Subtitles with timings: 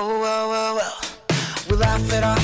[0.00, 1.00] Oh, well, well.
[1.68, 2.37] We laugh at our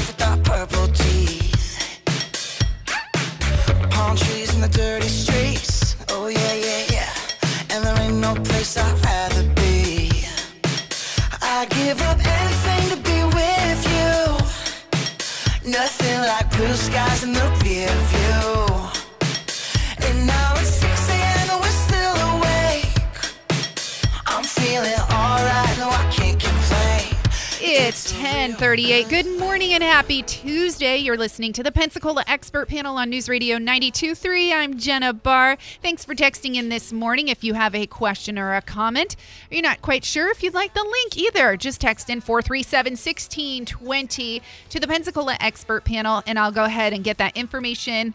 [27.76, 29.08] It's 1038.
[29.08, 30.98] Good morning and happy Tuesday.
[30.98, 34.52] You're listening to the Pensacola Expert Panel on News Radio 92.3.
[34.52, 35.58] I'm Jenna Barr.
[35.82, 37.26] Thanks for texting in this morning.
[37.26, 39.16] If you have a question or a comment,
[39.50, 44.78] you're not quite sure if you'd like the link either, just text in 437-1620 to
[44.78, 48.14] the Pensacola Expert Panel, and I'll go ahead and get that information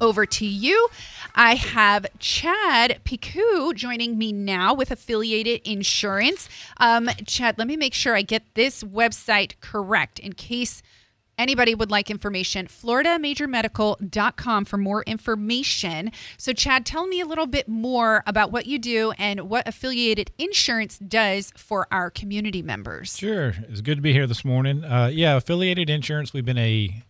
[0.00, 0.88] over to you.
[1.34, 6.48] I have Chad Picou joining me now with Affiliated Insurance.
[6.78, 10.82] Um, Chad, let me make sure I get this website correct in case
[11.38, 12.66] anybody would like information.
[12.66, 16.10] FloridaMajorMedical.com for more information.
[16.36, 20.32] So, Chad, tell me a little bit more about what you do and what Affiliated
[20.38, 23.16] Insurance does for our community members.
[23.16, 23.54] Sure.
[23.68, 24.84] It's good to be here this morning.
[24.84, 27.02] Uh, yeah, Affiliated Insurance, we've been a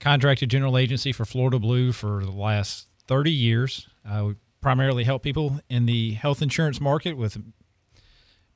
[0.00, 3.88] contracted general agency for Florida Blue for the last 30 years.
[4.08, 7.38] Uh, we primarily help people in the health insurance market with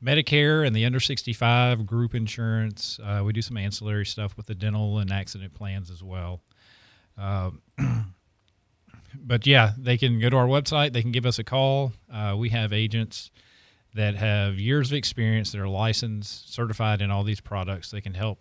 [0.02, 2.98] Medicare and the under 65 group insurance.
[3.02, 6.40] Uh, we do some ancillary stuff with the dental and accident plans as well.
[7.16, 7.50] Uh,
[9.14, 10.92] but yeah, they can go to our website.
[10.92, 11.92] They can give us a call.
[12.12, 13.30] Uh, we have agents
[13.94, 17.90] that have years of experience that are licensed, certified in all these products.
[17.90, 18.40] They can help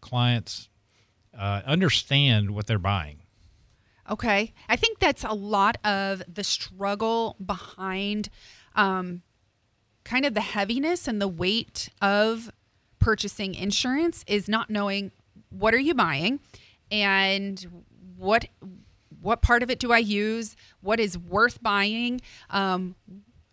[0.00, 0.68] clients
[1.36, 3.18] uh, understand what they're buying.
[4.10, 4.52] Okay.
[4.68, 8.28] I think that's a lot of the struggle behind
[8.74, 9.22] um,
[10.04, 12.50] kind of the heaviness and the weight of
[12.98, 15.12] purchasing insurance is not knowing
[15.50, 16.40] what are you buying
[16.90, 17.84] and
[18.16, 18.46] what
[19.20, 22.20] what part of it do I use, what is worth buying,
[22.50, 22.96] um,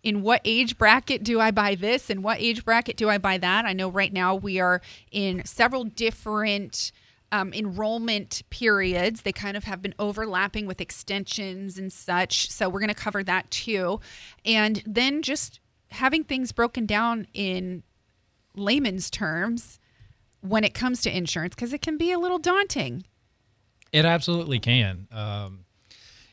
[0.02, 3.38] in what age bracket do I buy this, and what age bracket do I buy
[3.38, 3.66] that.
[3.66, 4.80] I know right now we are
[5.12, 6.90] in several different
[7.32, 9.22] um, enrollment periods.
[9.22, 12.50] They kind of have been overlapping with extensions and such.
[12.50, 14.00] So we're going to cover that too.
[14.44, 15.60] And then just
[15.90, 17.82] having things broken down in
[18.56, 19.78] layman's terms
[20.40, 23.04] when it comes to insurance, because it can be a little daunting.
[23.92, 25.08] It absolutely can.
[25.12, 25.64] Um,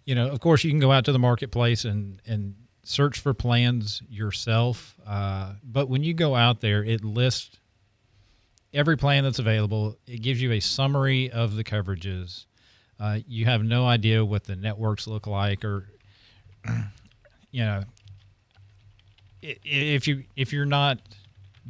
[0.06, 3.34] you know, of course, you can go out to the marketplace and, and search for
[3.34, 4.96] plans yourself.
[5.06, 7.59] Uh, but when you go out there, it lists
[8.77, 9.97] every plan that's available.
[10.07, 12.45] It gives you a summary of the coverages.
[12.99, 15.89] Uh, you have no idea what the networks look like, or
[17.51, 17.83] you know,
[19.41, 20.99] if you if you're not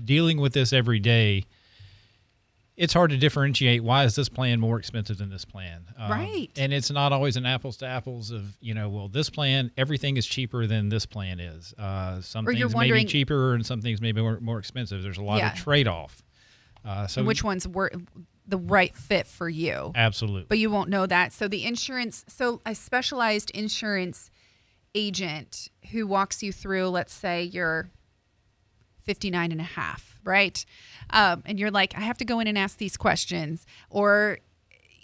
[0.03, 1.44] dealing with this every day,
[2.78, 5.81] it's hard to differentiate why is this plan more expensive than this plan.
[5.97, 6.50] Um, Right.
[6.56, 10.17] And it's not always an apples to apples of you know, well, this plan everything
[10.17, 11.73] is cheaper than this plan is.
[11.78, 15.03] Uh, some Or things may be cheaper and some things may be more, more expensive.
[15.03, 15.51] There's a lot Yeah.
[15.51, 16.22] of trade off.
[16.88, 17.92] Uh, so and which ones were
[18.48, 19.92] the right fit for you.
[19.94, 20.46] absolutely.
[20.48, 21.34] but you won't know that.
[21.34, 24.31] So the insurance, so a specialized insurance
[24.96, 27.90] agent who walks you through, let's say you're
[29.02, 30.66] 59 and a half, right?
[31.09, 33.66] Um, and you're like, I have to go in and ask these questions.
[33.90, 34.40] Or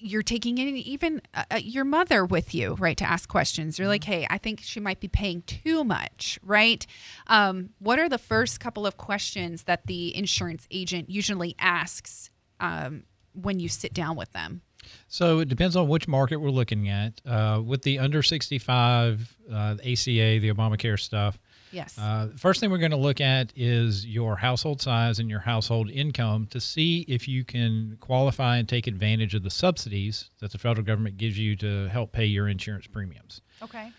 [0.03, 3.79] you're taking in even uh, uh, your mother with you, right, to ask questions.
[3.79, 6.85] You're like, hey, I think she might be paying too much, right?
[7.27, 13.03] Um, what are the first couple of questions that the insurance agent usually asks um,
[13.33, 14.61] when you sit down with them?
[15.07, 17.21] So it depends on which market we're looking at.
[17.25, 21.39] Uh, with the under 65, uh, ACA, the Obamacare stuff,
[21.73, 21.97] Yes.
[21.97, 25.89] uh, first thing we're going to look at is your household size and your household
[25.89, 30.57] income to see if you can qualify and take advantage of the subsidies that the
[30.57, 33.41] federal government gives you to help pay your insurance premiums.
[33.61, 33.91] okay.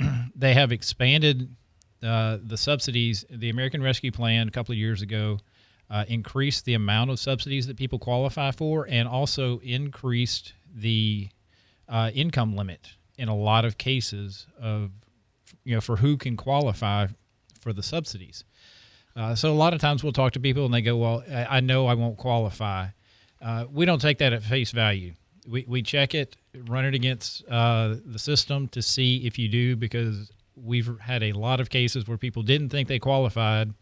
[0.34, 1.54] They have expanded
[2.02, 3.24] uh, the subsidies.
[3.30, 5.38] The American Rescue Plan a couple of years ago
[5.88, 11.28] uh, increased the amount of subsidies that people qualify for and also increased the
[11.88, 14.90] uh, income limit in a lot of cases of
[15.64, 17.06] you know for who can qualify
[17.60, 18.44] for the subsidies.
[19.14, 21.60] Uh, so a lot of times we'll talk to people and they go, "Well, I
[21.60, 22.88] know I won't qualify."
[23.40, 25.14] Uh, we don't take that at face value.
[25.46, 26.36] We we check it,
[26.68, 31.32] run it against uh, the system to see if you do, because we've had a
[31.32, 33.74] lot of cases where people didn't think they qualified,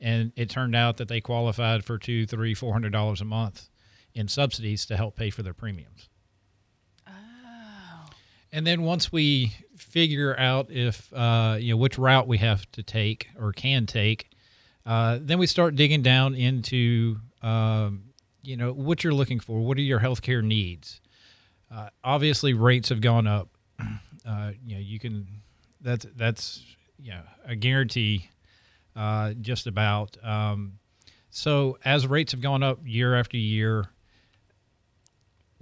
[0.00, 3.68] and it turned out that they qualified for two, three, four hundred dollars a month
[4.14, 6.08] in subsidies to help pay for their premiums.
[7.06, 7.12] Oh.
[8.52, 9.52] And then once we
[9.92, 14.30] figure out if uh, you know which route we have to take or can take,
[14.84, 18.12] uh, then we start digging down into um,
[18.42, 19.60] you know, what you're looking for.
[19.60, 21.00] What are your healthcare needs?
[21.70, 23.48] Uh, obviously, rates have gone up.
[24.24, 25.26] Uh, you know, you can
[25.80, 26.62] that's that's
[26.96, 28.30] you know a guarantee,
[28.94, 30.16] uh, just about.
[30.22, 30.78] Um,
[31.30, 33.86] so as rates have gone up year after year,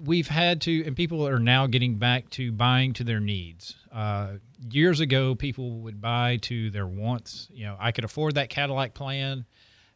[0.05, 3.77] we've had to, and people are now getting back to buying to their needs.
[3.93, 4.35] Uh,
[4.71, 7.49] years ago, people would buy to their wants.
[7.51, 9.45] You know, I could afford that Cadillac plan.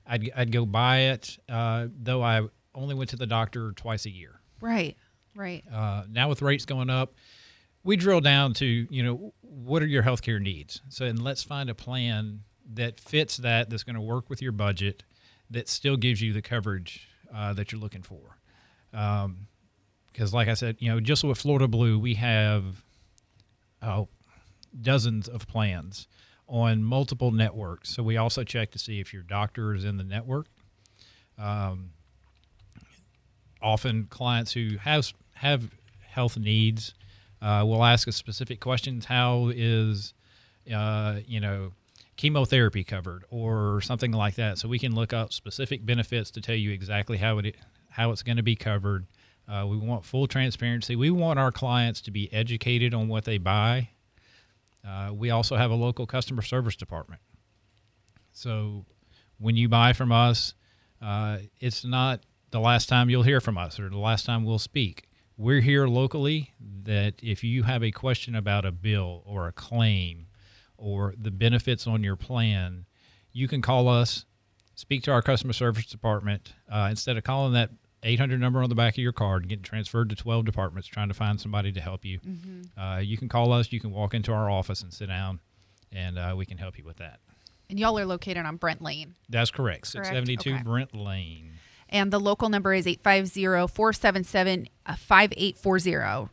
[0.07, 4.11] I'd, I'd go buy it, uh, though I only went to the doctor twice a
[4.11, 4.41] year.
[4.61, 4.97] Right.
[5.35, 5.65] Right.
[5.73, 7.15] Uh, now with rates going up,
[7.83, 10.81] we drill down to you know what are your healthcare needs.
[10.89, 12.41] So and let's find a plan
[12.73, 15.03] that fits that that's going to work with your budget
[15.51, 18.39] that still gives you the coverage uh, that you're looking for.
[20.15, 22.85] Because like I said, you know, just with Florida Blue, we have
[23.83, 24.09] oh,
[24.81, 26.07] dozens of plans
[26.47, 27.91] on multiple networks.
[27.91, 30.47] So we also check to see if your doctor is in the network.
[31.37, 31.91] Um,
[33.61, 35.69] often clients who have have
[36.01, 36.95] health needs
[37.43, 39.07] uh, will ask us specific questions.
[39.07, 40.15] How is
[40.73, 41.73] uh, you know
[42.17, 44.59] chemotherapy covered or something like that?
[44.59, 47.57] So we can look up specific benefits to tell you exactly how it
[47.91, 49.07] how it's going to be covered.
[49.49, 50.97] Uh, we want full transparency.
[50.97, 53.91] We want our clients to be educated on what they buy.
[54.87, 57.21] Uh, we also have a local customer service department.
[58.33, 58.85] So
[59.39, 60.55] when you buy from us,
[61.01, 62.21] uh, it's not
[62.51, 65.09] the last time you'll hear from us or the last time we'll speak.
[65.37, 66.53] We're here locally
[66.85, 70.27] that if you have a question about a bill or a claim
[70.77, 72.87] or the benefits on your plan,
[73.33, 74.25] you can call us,
[74.75, 76.55] speak to our customer service department.
[76.71, 77.71] Uh, instead of calling that
[78.05, 81.09] 800 number on the back of your card and getting transferred to 12 departments trying
[81.09, 82.21] to find somebody to help you,
[82.79, 83.73] uh, you can call us.
[83.73, 85.41] You can walk into our office and sit down,
[85.91, 87.21] and uh, we can help you with that.
[87.71, 89.15] And y'all are located on Brent Lane.
[89.29, 89.91] That's correct.
[89.93, 90.07] Correct?
[90.07, 90.63] 672 Okay.
[90.63, 91.53] Brent Lane.
[91.89, 96.31] And the local number is 850 477 5840,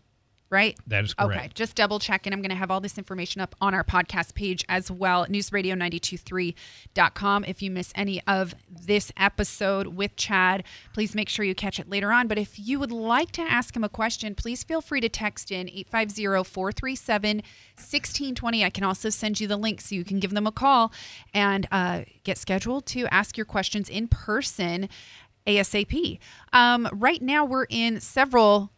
[0.51, 0.77] right?
[0.85, 1.39] That is correct.
[1.39, 2.33] Okay, just double checking.
[2.33, 7.45] I'm going to have all this information up on our podcast page as well, newsradio923.com.
[7.45, 11.89] If you miss any of this episode with Chad, please make sure you catch it
[11.89, 12.27] later on.
[12.27, 15.51] But if you would like to ask him a question, please feel free to text
[15.51, 18.65] in 850 437 1620.
[18.65, 20.91] I can also send you the link so you can give them a call
[21.33, 24.89] and uh, get scheduled to ask your questions in person
[25.47, 26.19] ASAP.
[26.53, 28.71] Um, right now, we're in several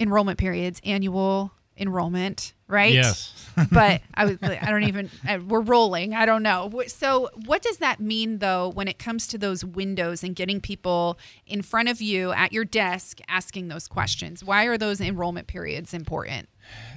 [0.00, 2.92] enrollment periods, annual enrollment, right?
[2.92, 3.32] Yes.
[3.72, 5.10] but I was, I don't even,
[5.46, 6.14] we're rolling.
[6.14, 6.70] I don't know.
[6.86, 11.18] So, what does that mean though when it comes to those windows and getting people
[11.46, 14.44] in front of you at your desk asking those questions?
[14.44, 16.48] Why are those enrollment periods important?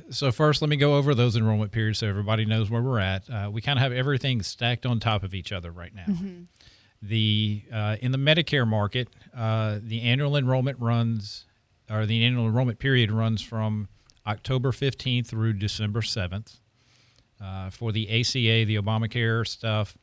[0.09, 3.29] So first, let me go over those enrollment periods so everybody knows where we're at.
[3.29, 6.05] Uh, we kind of have everything stacked on top of each other right now.
[7.01, 11.45] The uh, in the Medicare market, uh, the annual enrollment runs,
[11.91, 13.89] or the annual enrollment period runs from
[14.25, 16.59] October 15th through December 7th.
[17.43, 19.97] Uh, for the ACA, the Obamacare stuff,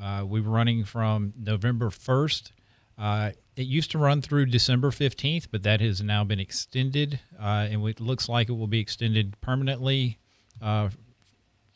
[0.00, 2.52] uh, we were running from November 1st.
[2.96, 7.68] Uh, it used to run through December 15th, but that has now been extended, uh,
[7.70, 10.18] and it looks like it will be extended permanently
[10.62, 10.88] uh,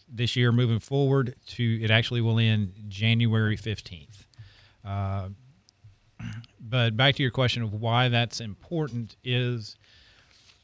[0.09, 4.27] this year moving forward to it actually will end January 15th.
[6.61, 9.77] But back to your question of why that's important is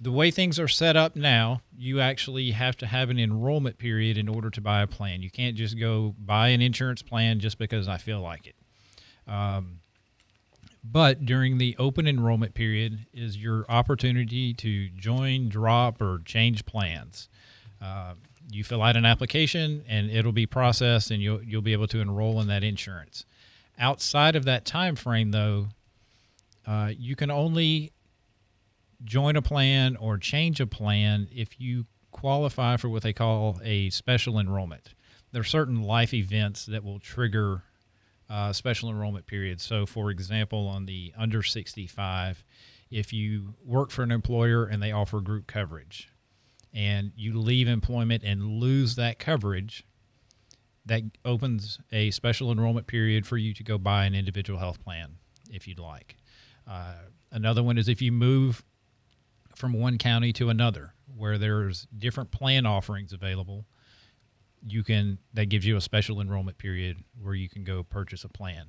[0.00, 4.16] the way things are set up now, you actually have to have an enrollment period
[4.16, 5.22] in order to buy a plan.
[5.22, 8.54] You can't just go buy an insurance plan just because I feel like it.
[9.30, 9.80] Um,
[10.84, 17.28] but during the open enrollment period is your opportunity to join, drop, or change plans.
[17.82, 18.14] Uh,
[18.50, 22.00] you fill out an application and it'll be processed and you'll, you'll be able to
[22.00, 23.26] enroll in that insurance.
[23.78, 25.68] Outside of that time frame, though,
[26.66, 27.92] uh, you can only
[29.04, 33.90] join a plan or change a plan if you qualify for what they call a
[33.90, 34.94] special enrollment.
[35.32, 37.62] There are certain life events that will trigger
[38.28, 39.62] uh, special enrollment periods.
[39.62, 42.44] So, for example, on the under 65,
[42.90, 46.08] if you work for an employer and they offer group coverage
[46.74, 49.84] and you leave employment and lose that coverage,
[50.88, 55.16] that opens a special enrollment period for you to go buy an individual health plan
[55.50, 56.16] if you'd like.
[56.66, 56.94] Uh,
[57.30, 58.64] another one is if you move
[59.54, 63.64] from one county to another where there's different plan offerings available
[64.66, 68.28] you can that gives you a special enrollment period where you can go purchase a
[68.28, 68.66] plan.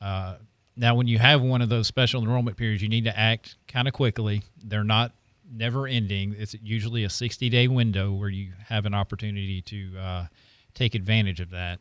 [0.00, 0.36] Uh,
[0.76, 3.88] now when you have one of those special enrollment periods you need to act kind
[3.88, 4.42] of quickly.
[4.62, 5.12] They're not
[5.50, 6.34] never ending.
[6.38, 10.26] It's usually a 60 day window where you have an opportunity to uh,
[10.74, 11.80] take advantage of that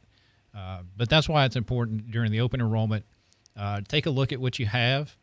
[0.55, 3.05] uh, but that's why it's important during the open enrollment
[3.57, 5.17] Uh, take a look at what you have.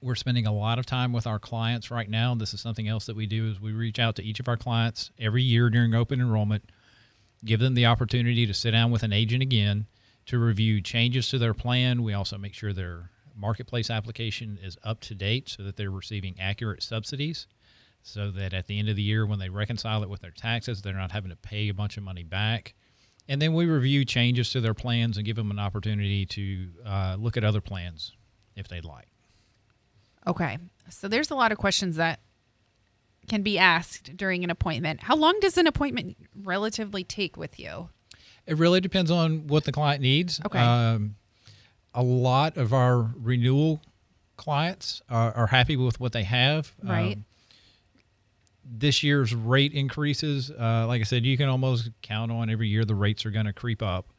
[0.00, 2.34] We're spending a lot of time with our clients right now.
[2.34, 4.56] This is something else that we do is we reach out to each of our
[4.56, 6.64] clients every year during open enrollment,
[7.44, 9.86] give them the opportunity to sit down with an agent again
[10.26, 12.02] to review changes to their plan.
[12.02, 16.34] We also make sure their marketplace application is up to date so that they're receiving
[16.40, 17.46] accurate subsidies
[18.02, 20.82] so that at the end of the year when they reconcile it with their taxes
[20.82, 22.74] they're not having to pay a bunch of money back
[23.28, 27.16] and then we review changes to their plans and give them an opportunity to uh,
[27.18, 28.12] look at other plans
[28.56, 29.12] if they'd like
[30.26, 30.58] Okay.
[30.88, 32.20] So there's a lot of questions that
[33.28, 35.02] can be asked during an appointment.
[35.02, 37.88] How long does an appointment relatively take with you?
[38.46, 40.40] It really depends on what the client needs.
[40.44, 40.58] Okay.
[40.58, 41.16] Um,
[41.94, 43.80] a lot of our renewal
[44.36, 46.72] clients are, are happy with what they have.
[46.82, 47.16] Right.
[47.16, 47.24] Um,
[48.64, 52.84] this year's rate increases, uh, like I said, you can almost count on every year
[52.84, 54.12] the rates are going to creep up.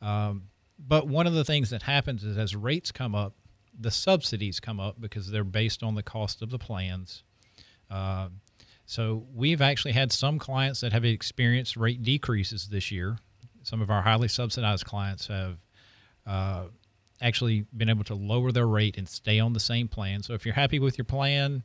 [0.00, 0.44] Um,
[0.78, 3.34] but one of the things that happens is as rates come up,
[3.78, 7.22] the subsidies come up because they're based on the cost of the plans.
[7.90, 8.28] Uh,
[8.86, 13.18] so we've actually had some clients that have experienced rate decreases this year.
[13.62, 15.58] Some of our highly subsidized clients have
[16.26, 16.64] uh,
[17.20, 20.22] actually been able to lower their rate and stay on the same plan.
[20.22, 21.62] So if you're happy with your plan,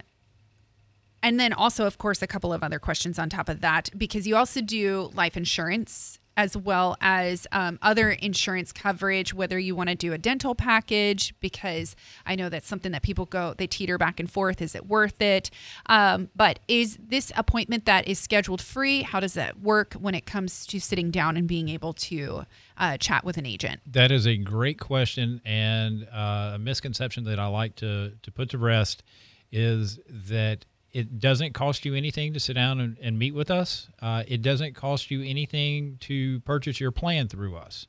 [1.22, 4.26] and then also, of course, a couple of other questions on top of that, because
[4.26, 9.90] you also do life insurance as well as um, other insurance coverage, whether you want
[9.90, 11.96] to do a dental package, because
[12.26, 14.62] I know that's something that people go, they teeter back and forth.
[14.62, 15.52] Is it worth it?
[15.88, 19.02] Um, but is this appointment that is scheduled free?
[19.02, 22.46] How does that work when it comes to sitting down and being able to
[22.78, 23.82] uh, chat with an agent?
[23.86, 28.50] That is a great question, and uh, a misconception that I like to to put
[28.52, 29.04] to rest
[29.52, 33.88] is that it doesn't cost you anything to sit down and, and meet with us.
[34.02, 37.88] Uh, it doesn't cost you anything to purchase your plan through us.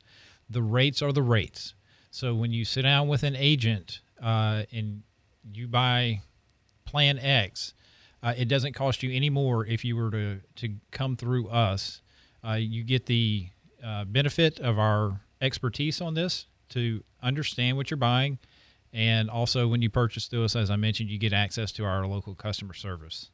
[0.49, 1.75] The rates are the rates.
[2.11, 5.02] So when you sit down with an agent uh, and
[5.52, 6.21] you buy
[6.85, 7.75] Plan X,
[8.23, 12.02] uh, it doesn't cost you any more if you were to to come through us.
[12.47, 13.49] Uh, you get the
[13.85, 18.38] uh, benefit of our expertise on this to understand what you're buying
[18.92, 22.06] and also, when you purchase through us, as I mentioned, you get access to our
[22.06, 23.30] local customer service.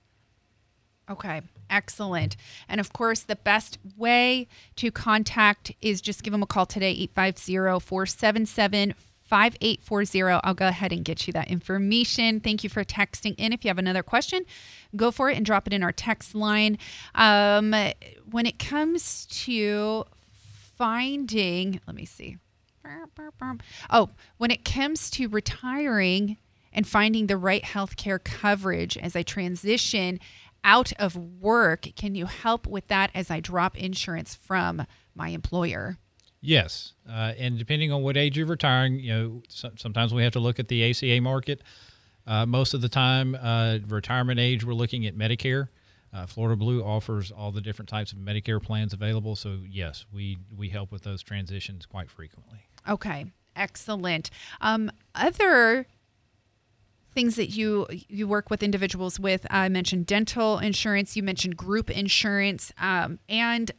[1.10, 2.36] Okay, excellent.
[2.68, 4.46] And of course, the best way
[4.76, 10.40] to contact is just give them a call today, 850 477 5840.
[10.44, 12.40] I'll go ahead and get you that information.
[12.40, 13.52] Thank you for texting in.
[13.52, 14.44] If you have another question,
[14.96, 16.78] go for it and drop it in our text line.
[17.14, 17.74] Um,
[18.30, 20.04] when it comes to
[20.76, 22.36] finding, let me see.
[23.90, 26.36] Oh, when it comes to retiring
[26.72, 30.20] and finding the right healthcare coverage as I transition
[30.64, 35.98] out of work, can you help with that as I drop insurance from my employer?
[36.40, 40.32] Yes, uh, and depending on what age you're retiring, you know, so, sometimes we have
[40.34, 41.62] to look at the ACA market.
[42.26, 45.68] Uh, most of the time, uh, retirement age, we're looking at Medicare.
[46.12, 49.36] Uh, Florida Blue offers all the different types of Medicare plans available.
[49.36, 52.67] So yes, we we help with those transitions quite frequently.
[52.88, 54.30] Okay, excellent.
[54.60, 55.86] Um, other
[57.12, 61.16] things that you you work with individuals with, I mentioned dental insurance.
[61.16, 63.70] You mentioned group insurance um, and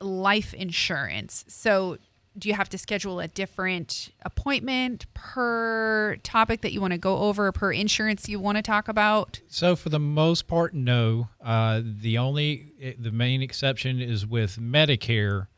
[0.00, 1.44] life insurance.
[1.48, 1.98] So
[2.38, 7.18] do you have to schedule a different appointment per topic that you want to go
[7.18, 11.28] over per insurance you want to talk about So for the most part, no.
[11.42, 15.48] Uh, the only the main exception is with Medicare.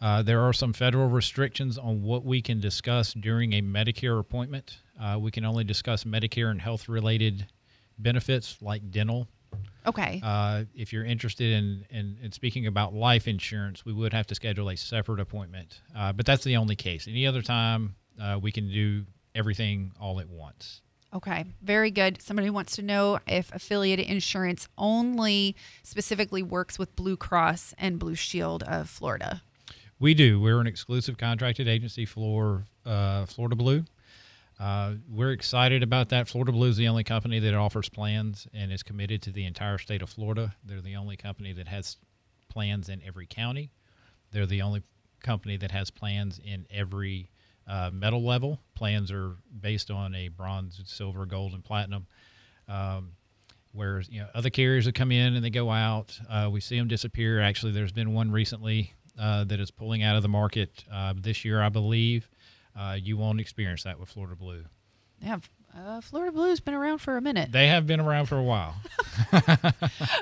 [0.00, 4.78] Uh, there are some federal restrictions on what we can discuss during a Medicare appointment.
[5.00, 7.46] Uh, we can only discuss Medicare and health related
[7.98, 9.26] benefits like dental.
[9.86, 10.20] Okay.
[10.22, 14.34] Uh, if you're interested in, in, in speaking about life insurance, we would have to
[14.34, 15.80] schedule a separate appointment.
[15.96, 17.08] Uh, but that's the only case.
[17.08, 20.82] Any other time, uh, we can do everything all at once.
[21.14, 22.20] Okay, very good.
[22.20, 28.14] Somebody wants to know if affiliated insurance only specifically works with Blue Cross and Blue
[28.14, 29.42] Shield of Florida.
[30.00, 30.40] We do.
[30.40, 33.84] We're an exclusive contracted agency for uh, Florida Blue.
[34.60, 36.28] Uh, we're excited about that.
[36.28, 39.76] Florida Blue is the only company that offers plans and is committed to the entire
[39.76, 40.54] state of Florida.
[40.64, 41.96] They're the only company that has
[42.48, 43.72] plans in every county.
[44.30, 44.84] They're the only
[45.20, 47.32] company that has plans in every
[47.66, 48.60] uh, metal level.
[48.76, 52.06] Plans are based on a bronze, silver, gold, and platinum.
[52.68, 53.14] Um,
[53.72, 56.78] whereas you know other carriers that come in and they go out, uh, we see
[56.78, 57.40] them disappear.
[57.40, 61.44] Actually, there's been one recently uh, that is pulling out of the market uh, this
[61.44, 62.30] year, I believe.
[62.76, 64.64] Uh, you won't experience that with Florida Blue.
[65.20, 65.38] Yeah,
[65.78, 67.52] uh, Florida Blue's been around for a minute.
[67.52, 68.74] They have been around for a while.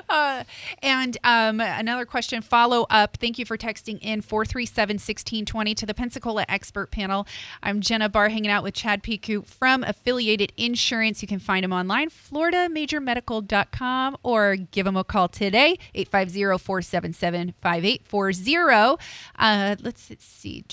[0.09, 0.43] Uh,
[0.81, 3.17] and um, another question follow up.
[3.17, 7.27] Thank you for texting in 437 1620 to the Pensacola Expert Panel.
[7.61, 11.21] I'm Jenna Barr hanging out with Chad Picou from Affiliated Insurance.
[11.21, 18.97] You can find him online, floridamajormedical.com, or give him a call today, 850 477 5840.
[19.37, 20.63] Uh, Let's see.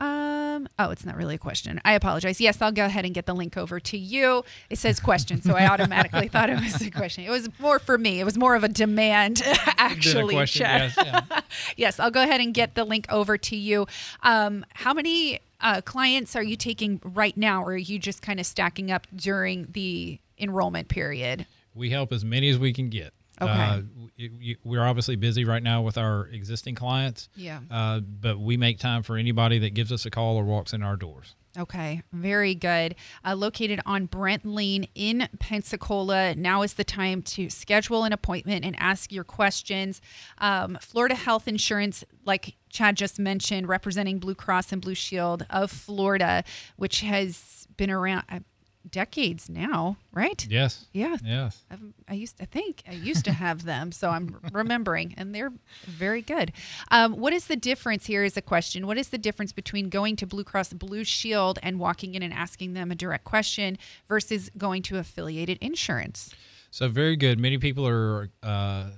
[0.00, 1.78] Um, oh, it's not really a question.
[1.84, 2.40] I apologize.
[2.40, 4.44] Yes, I'll go ahead and get the link over to you.
[4.70, 7.24] It says question, so I automatically thought it was a question.
[7.24, 8.18] It was more for me.
[8.18, 9.42] It was more of a demand,
[9.76, 10.34] actually.
[10.34, 11.40] question, yes, yeah.
[11.76, 13.86] yes, I'll go ahead and get the link over to you.
[14.22, 18.40] Um, how many uh, clients are you taking right now, or are you just kind
[18.40, 21.44] of stacking up during the enrollment period?
[21.74, 23.12] We help as many as we can get.
[23.40, 23.50] Okay.
[23.52, 23.82] Uh,
[24.18, 27.28] we- we- we're obviously busy right now with our existing clients.
[27.36, 27.60] Yeah.
[27.70, 30.82] Uh, but we make time for anybody that gives us a call or walks in
[30.82, 31.34] our doors.
[31.58, 32.94] Okay, very good.
[33.24, 36.34] Uh, located on Brent Lane in Pensacola.
[36.36, 40.00] Now is the time to schedule an appointment and ask your questions.
[40.38, 45.72] Um, Florida Health Insurance, like Chad just mentioned, representing Blue Cross and Blue Shield of
[45.72, 46.44] Florida,
[46.76, 48.38] which has been around uh,
[48.88, 50.46] decades now, right?
[50.48, 50.86] Yes.
[50.92, 51.16] Yeah.
[51.24, 51.64] Yes.
[51.70, 55.52] I've, I used to think I used to have them, so I'm remembering, and they're
[55.84, 56.52] very good.
[56.90, 58.24] Um, what is the difference here?
[58.24, 58.86] Is a question.
[58.86, 62.32] What is the difference between going to Blue Cross Blue Shield and walking in and
[62.32, 66.34] asking them a direct question versus going to affiliated insurance?
[66.70, 67.38] So very good.
[67.38, 68.90] Many people are uh,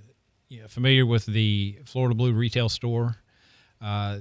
[0.68, 3.16] familiar with the Florida Blue retail store.
[3.81, 4.18] Uh,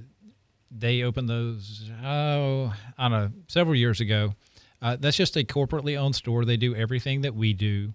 [0.72, 4.34] they opened those oh, I don't know several years ago.
[4.82, 6.44] Uh, that's just a corporately owned store.
[6.44, 7.94] They do everything that we do.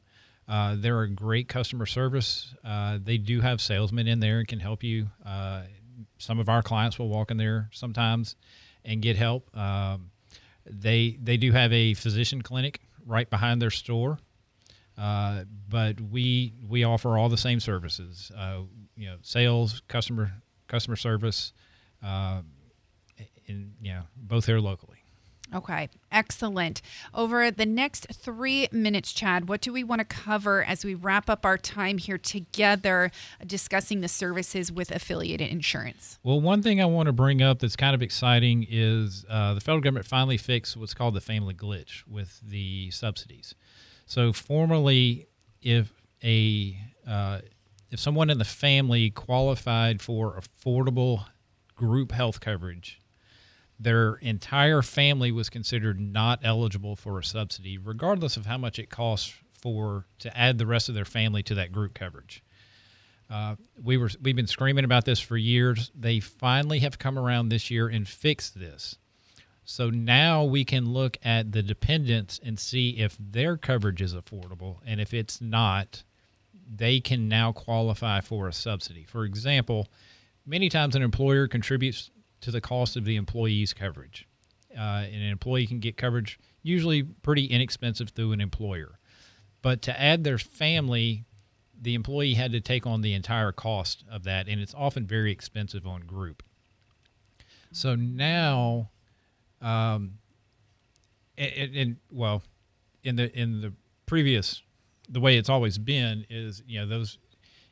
[0.49, 2.55] Uh, they're a great customer service.
[2.65, 5.09] Uh, they do have salesmen in there and can help you.
[5.25, 5.63] Uh,
[6.19, 8.37] some of our clients will walk in there sometimes
[8.85, 9.55] and get help.
[9.57, 10.11] Um,
[10.69, 14.19] they they do have a physician clinic right behind their store.
[14.97, 18.31] Uh, but we we offer all the same services.
[18.97, 20.33] You know, sales, customer
[20.69, 21.53] customer service,
[23.47, 24.96] you know both here locally.
[25.55, 26.83] Okay, excellent.
[27.15, 31.31] Over the next three minutes, Chad, what do we want to cover as we wrap
[31.31, 33.11] up our time here together
[33.47, 36.19] discussing the services with affiliated insurance?
[36.23, 39.61] Well, one thing I want to bring up that's kind of exciting is uh, the
[39.61, 43.55] federal government finally fixed what's called the family glitch with the subsidies.
[44.07, 45.29] So, formerly,
[45.63, 45.93] if
[46.25, 47.41] a uh,
[47.91, 51.27] if someone in the family qualified for affordable
[51.77, 53.01] group health coverage,
[53.79, 58.91] their entire family was considered not eligible for a subsidy, regardless of how much it
[58.91, 62.43] costs for to add the rest of their family to that group coverage.
[63.29, 65.91] Uh, we were we've been screaming about this for years.
[65.99, 68.97] They finally have come around this year and fixed this.
[69.65, 74.77] So now we can look at the dependents and see if their coverage is affordable,
[74.87, 76.05] and if it's not,
[76.73, 79.05] they can now qualify for a subsidy.
[79.05, 79.89] For example,
[80.47, 84.29] many times an employer contributes to the cost of the employee's coverage.
[84.77, 88.99] Uh, and an employee can get coverage usually pretty inexpensive through an employer.
[89.63, 91.25] But to add their family,
[91.81, 95.33] the employee had to take on the entire cost of that, and it's often very
[95.33, 96.43] expensive on group.
[97.73, 98.91] So now,
[99.61, 100.19] um,
[101.37, 102.43] and, and well,
[103.03, 103.73] in the in the
[104.07, 104.63] previous,
[105.09, 107.19] the way it's always been is you know those,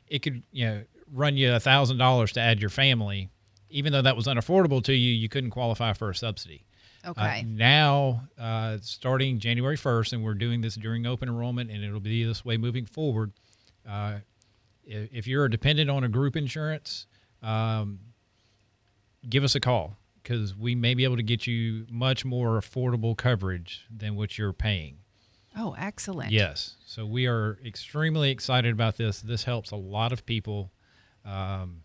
[0.07, 3.29] it could you know run you a thousand dollars to add your family,
[3.75, 6.65] even though that was unaffordable to you, you couldn't qualify for a subsidy.
[7.03, 7.43] Uh, Okay.
[7.43, 12.23] now, uh, starting January 1st, and we're doing this during open enrollment, and it'll be
[12.23, 13.31] this way moving forward.
[13.87, 14.19] Uh,
[14.85, 17.05] if, if you're a dependent on a group insurance,
[17.43, 17.99] um,
[19.29, 23.15] give us a call because we may be able to get you much more affordable
[23.15, 24.97] coverage than what you're paying.
[25.57, 26.31] Oh, excellent.
[26.31, 26.75] Yes.
[26.85, 29.21] So we are extremely excited about this.
[29.21, 30.71] This helps a lot of people.
[31.23, 31.81] Um,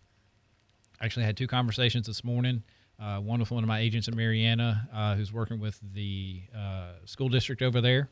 [1.01, 2.63] actually, had two conversations this morning.
[2.99, 6.93] Uh, one with one of my agents in Marianna, uh, who's working with the uh,
[7.07, 8.11] school district over there,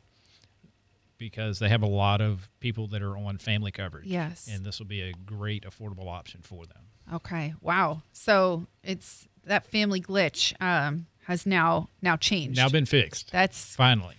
[1.19, 4.07] because they have a lot of people that are on family coverage.
[4.07, 4.49] Yes.
[4.51, 6.81] And this will be a great affordable option for them.
[7.13, 7.53] Okay.
[7.61, 8.01] Wow.
[8.13, 12.57] So it's that family glitch um, has now now changed.
[12.57, 13.31] Now been fixed.
[13.31, 14.15] That's Finally.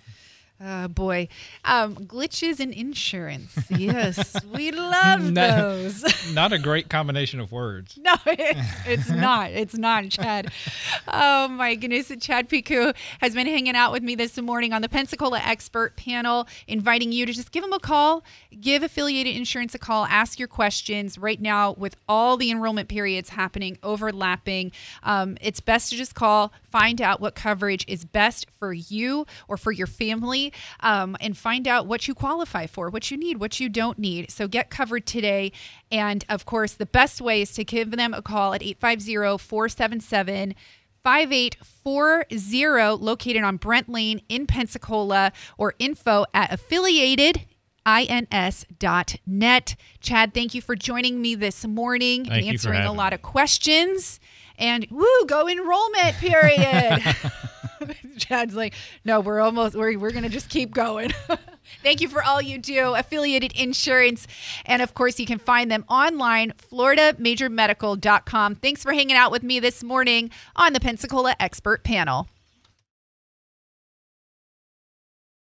[0.63, 1.27] Uh, boy,
[1.65, 3.57] um, glitches in insurance.
[3.71, 5.49] Yes, we love No.
[5.81, 6.35] those.
[6.35, 7.99] Not a great combination of words.
[7.99, 9.53] No, it's, it's not.
[9.53, 10.53] It's not, Chad.
[11.09, 12.13] Oh my goodness.
[12.21, 16.47] Chad Picou has been hanging out with me this morning on the Pensacola expert panel,
[16.69, 18.23] inviting you to just give him a call,
[18.61, 21.17] give affiliated insurance a call, ask your questions.
[21.17, 24.73] Right now, with all the enrollment periods happening, overlapping,
[25.05, 29.57] um, it's best to just call, find out what coverage is best for you or
[29.57, 30.50] for your family,
[30.81, 34.31] um, and find out what you qualify for, what you need, what you don't need.
[34.31, 35.53] So get covered today.
[35.91, 40.55] And of course, the best way is to give them a call at 850 477
[41.03, 47.47] 5840 located on Brent Lane in Pensacola or info at affiliated
[47.99, 49.77] ins.net.
[50.01, 53.17] Chad, thank you for joining me this morning Thank and answering a lot me.
[53.17, 54.21] of questions.
[54.59, 57.03] And woo, go enrollment period.
[58.29, 61.13] Chad's like, no, we're almost we're we're gonna just keep going.
[61.83, 64.27] Thank you for all you do, affiliated insurance.
[64.67, 68.55] And of course, you can find them online, floridamajormedical.com.
[68.57, 72.29] Thanks for hanging out with me this morning on the Pensacola Expert Panel.